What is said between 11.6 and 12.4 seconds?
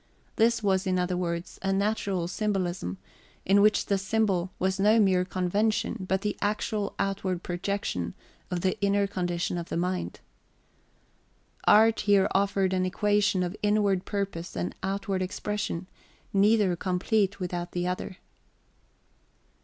Art here